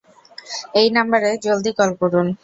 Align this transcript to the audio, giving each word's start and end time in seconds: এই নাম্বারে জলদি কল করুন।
এই 0.75 0.87
নাম্বারে 0.97 1.29
জলদি 1.45 1.71
কল 1.77 1.91
করুন। 2.01 2.27